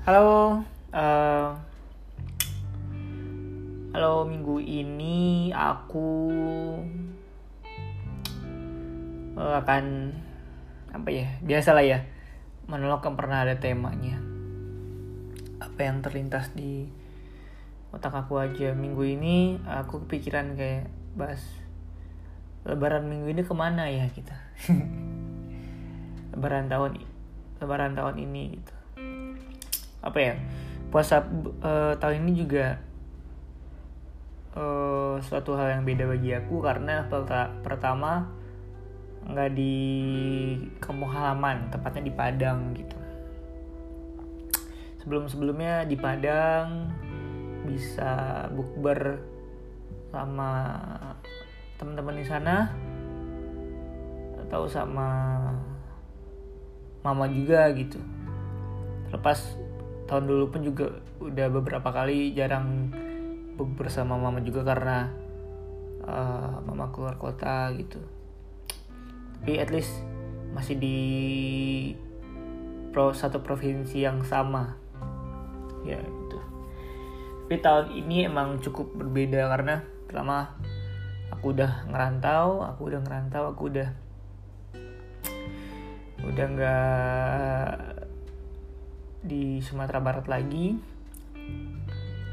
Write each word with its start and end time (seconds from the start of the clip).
Halo, 0.00 0.64
uh, 0.96 1.52
halo 3.92 4.24
minggu 4.24 4.56
ini 4.64 5.52
aku 5.52 6.32
uh, 9.36 9.60
akan 9.60 9.84
apa 10.96 11.08
ya 11.12 11.28
biasa 11.44 11.76
lah 11.76 11.84
ya 11.84 12.00
monolog 12.64 13.04
yang 13.04 13.12
pernah 13.12 13.44
ada 13.44 13.60
temanya. 13.60 14.16
Apa 15.60 15.92
yang 15.92 16.00
terlintas 16.00 16.48
di 16.56 16.88
otak 17.92 18.24
aku 18.24 18.40
aja. 18.40 18.72
Minggu 18.72 19.04
ini 19.04 19.60
aku 19.68 20.08
kepikiran 20.08 20.56
kayak 20.56 20.88
bahas 21.12 21.44
lebaran 22.64 23.04
minggu 23.04 23.36
ini 23.36 23.42
ke 23.44 23.52
mana 23.52 23.84
ya 23.92 24.08
kita? 24.08 24.48
Lebaran 26.32 26.72
tahun 26.72 27.04
lebaran 27.60 27.92
tahun 27.92 28.16
ini 28.16 28.56
gitu 28.56 28.79
apa 30.10 30.18
ya 30.18 30.34
puasa 30.90 31.22
uh, 31.62 31.94
tahun 31.94 32.26
ini 32.26 32.32
juga 32.42 32.82
uh, 34.58 35.22
suatu 35.22 35.54
hal 35.54 35.78
yang 35.78 35.82
beda 35.86 36.10
bagi 36.10 36.34
aku 36.34 36.58
karena 36.58 37.06
pertama 37.62 38.26
nggak 39.20 39.50
di 39.54 39.76
kampung 40.82 41.12
halaman 41.12 41.70
tepatnya 41.70 42.02
di 42.08 42.14
Padang 42.14 42.74
gitu. 42.74 42.96
Sebelum 45.00 45.28
sebelumnya 45.30 45.84
di 45.86 45.96
Padang 45.96 46.90
bisa 47.68 48.44
bukber 48.50 49.20
sama 50.10 50.50
teman-teman 51.78 52.16
di 52.18 52.26
sana 52.26 52.72
atau 54.48 54.66
sama 54.66 55.08
mama 57.06 57.30
juga 57.30 57.70
gitu. 57.76 58.00
Terlepas 59.08 59.56
tahun 60.10 60.26
dulu 60.26 60.44
pun 60.50 60.66
juga 60.66 60.90
udah 61.22 61.46
beberapa 61.54 61.86
kali 61.94 62.34
jarang 62.34 62.90
bersama 63.78 64.18
mama 64.18 64.42
juga 64.42 64.66
karena 64.66 65.06
uh, 66.02 66.58
mama 66.66 66.90
keluar 66.90 67.14
kota 67.14 67.70
gitu. 67.78 68.02
Tapi 69.38 69.62
at 69.62 69.70
least 69.70 70.02
masih 70.50 70.74
di 70.74 70.98
pro 72.90 73.14
satu 73.14 73.38
provinsi 73.38 74.02
yang 74.02 74.26
sama. 74.26 74.74
Ya 75.86 76.02
gitu. 76.02 76.38
Tapi 77.46 77.56
tahun 77.62 77.86
ini 77.94 78.26
emang 78.26 78.58
cukup 78.58 78.90
berbeda 78.98 79.46
karena 79.46 79.86
pertama 80.10 80.58
aku 81.30 81.54
udah 81.54 81.86
ngerantau 81.86 82.66
aku 82.66 82.90
udah 82.90 83.00
ngerantau 83.06 83.44
aku 83.54 83.62
udah 83.70 83.88
udah 86.20 86.46
nggak 86.52 87.89
di 89.20 89.60
Sumatera 89.60 90.00
Barat 90.00 90.26
lagi. 90.26 90.76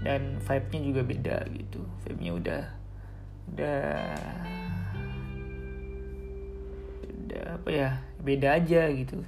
Dan 0.00 0.40
vibe-nya 0.40 0.80
juga 0.80 1.02
beda 1.04 1.36
gitu. 1.52 1.80
Vibe-nya 2.08 2.32
udah 2.32 2.62
udah 3.50 3.82
udah 7.04 7.44
apa 7.60 7.68
ya 7.68 7.90
beda 8.24 8.48
aja 8.56 8.88
gitu. 8.96 9.20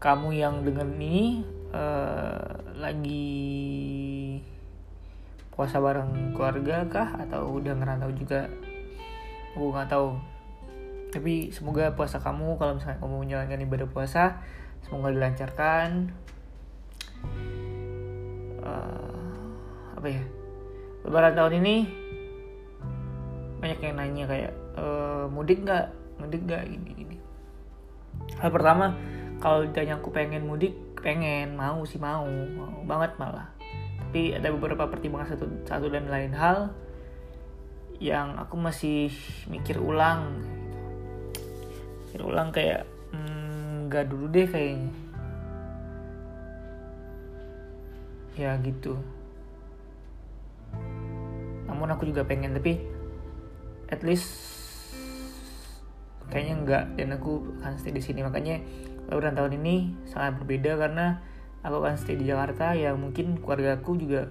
Kamu 0.00 0.32
yang 0.32 0.64
dengan 0.64 0.96
ini 0.96 1.44
uh, 1.76 2.56
lagi 2.80 4.40
puasa 5.52 5.76
bareng 5.76 6.32
keluarga 6.32 6.88
kah? 6.88 7.20
Atau 7.20 7.60
udah 7.60 7.76
ngerantau 7.76 8.08
juga? 8.16 8.48
Aku 9.52 9.68
nggak 9.68 9.92
tahu 9.92 10.16
tapi 11.10 11.50
semoga 11.50 11.92
puasa 11.98 12.22
kamu 12.22 12.54
kalau 12.56 12.78
misalnya 12.78 12.98
kamu 13.02 13.14
menjalankan 13.26 13.60
ibadah 13.66 13.88
puasa 13.90 14.24
semoga 14.86 15.12
dilancarkan. 15.12 16.14
Uh, 18.60 19.20
apa 19.96 20.06
ya? 20.08 20.22
Lebaran 21.04 21.34
tahun 21.36 21.54
ini 21.64 21.76
banyak 23.60 23.78
yang 23.84 23.96
nanya 24.00 24.24
kayak 24.24 24.52
e, 24.72 24.84
mudik 25.28 25.60
nggak? 25.64 25.92
Mudik 26.16 26.48
nggak? 26.48 26.64
Ini 26.64 26.90
ini 26.96 27.16
hal 28.40 28.48
pertama 28.48 28.96
kalau 29.40 29.68
ditanya 29.68 30.00
aku 30.00 30.08
pengen 30.12 30.48
mudik 30.48 30.72
pengen 31.00 31.56
mau 31.56 31.84
sih 31.84 32.00
mau. 32.00 32.24
Mau 32.28 32.84
banget 32.88 33.16
malah. 33.20 33.52
Tapi 34.00 34.36
ada 34.36 34.48
beberapa 34.52 34.88
pertimbangan 34.88 35.36
satu 35.36 35.46
satu 35.68 35.86
dan 35.92 36.08
lain 36.08 36.32
hal 36.32 36.72
yang 38.00 38.40
aku 38.40 38.56
masih 38.56 39.12
mikir 39.52 39.76
ulang 39.76 40.40
mikir 42.10 42.26
ulang 42.26 42.50
kayak 42.50 42.82
hmm, 43.14 43.86
nggak 43.86 44.10
dulu 44.10 44.26
deh 44.34 44.42
kayaknya. 44.50 44.90
Ya 48.34 48.58
gitu. 48.66 48.98
Namun 51.70 51.86
aku 51.94 52.10
juga 52.10 52.26
pengen 52.26 52.58
tapi 52.58 52.82
at 53.94 54.02
least 54.02 54.26
kayaknya 56.34 56.54
enggak 56.58 56.84
dan 56.98 57.14
aku 57.14 57.46
akan 57.62 57.78
stay 57.78 57.94
di 57.94 58.02
sini. 58.02 58.26
Makanya 58.26 58.58
lebaran 59.06 59.38
tahun 59.38 59.62
ini 59.62 59.94
sangat 60.10 60.42
berbeda 60.42 60.82
karena 60.82 61.22
aku 61.62 61.78
akan 61.78 61.94
stay 61.94 62.18
di 62.18 62.26
Jakarta. 62.26 62.74
Ya 62.74 62.90
mungkin 62.98 63.38
keluarga 63.38 63.78
aku 63.78 63.94
juga 63.94 64.26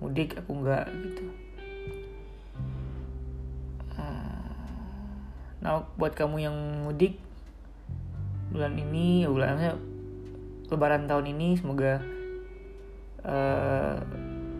mudik 0.00 0.40
aku 0.40 0.56
enggak 0.56 0.88
gitu 1.04 1.28
Nah, 5.60 5.84
buat 6.00 6.16
kamu 6.16 6.36
yang 6.40 6.56
mudik 6.88 7.20
bulan 8.48 8.74
ini, 8.80 9.24
ya 9.24 9.28
bulannya 9.28 9.72
Lebaran 10.70 11.10
tahun 11.10 11.34
ini 11.34 11.58
semoga 11.58 11.98
uh, 13.26 13.98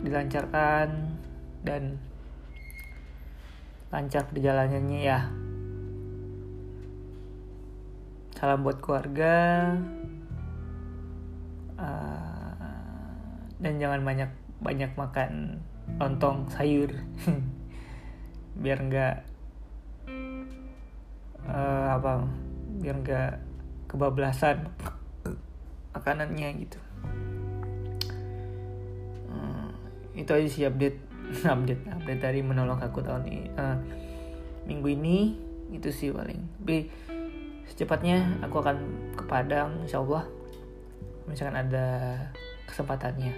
dilancarkan 0.03 0.89
dan 1.63 2.03
lancar 3.95 4.27
perjalanannya 4.27 5.01
ya. 5.01 5.31
Salam 8.35 8.67
buat 8.67 8.83
keluarga 8.83 9.77
uh, 11.79 12.53
dan 13.63 13.73
jangan 13.79 14.03
banyak 14.03 14.31
banyak 14.61 14.91
makan 14.99 15.63
lontong 16.01 16.49
sayur 16.51 16.91
biar 18.63 18.79
nggak 18.83 19.17
uh, 21.51 21.89
apa 21.99 22.25
biar 22.81 22.97
nggak 23.03 23.33
kebablasan 23.91 24.71
makanannya 25.91 26.49
gitu. 26.63 26.79
Uh, 29.27 29.69
itu 30.15 30.31
aja 30.31 30.49
sih 30.49 30.65
update 30.67 30.99
update 31.55 31.83
update 31.91 32.21
dari 32.23 32.41
menolong 32.41 32.79
aku 32.79 33.03
tahun 33.03 33.27
ini. 33.27 33.43
Uh, 33.59 33.77
minggu 34.65 34.95
ini 34.95 35.19
itu 35.75 35.91
sih 35.91 36.09
paling. 36.15 36.41
Tapi 36.63 36.87
secepatnya 37.67 38.41
aku 38.47 38.63
akan 38.63 38.77
ke 39.19 39.25
Padang 39.27 39.83
insya 39.85 40.03
Allah. 40.03 40.25
Misalkan 41.27 41.59
ada 41.59 41.87
kesempatannya 42.67 43.35